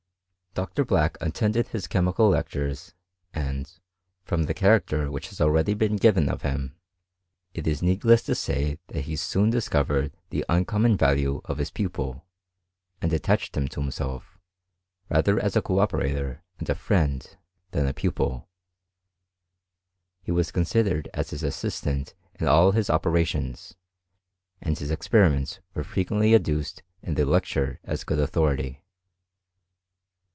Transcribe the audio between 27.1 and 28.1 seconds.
the lecture as